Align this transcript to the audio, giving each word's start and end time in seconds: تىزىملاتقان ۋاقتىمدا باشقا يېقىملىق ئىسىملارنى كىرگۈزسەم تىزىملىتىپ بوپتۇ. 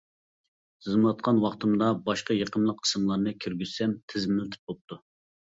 تىزىملاتقان 0.85 1.41
ۋاقتىمدا 1.43 1.89
باشقا 2.07 2.37
يېقىملىق 2.37 2.81
ئىسىملارنى 2.87 3.37
كىرگۈزسەم 3.47 3.95
تىزىملىتىپ 4.15 4.73
بوپتۇ. 4.73 4.99